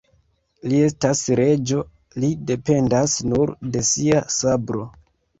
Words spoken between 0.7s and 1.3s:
estas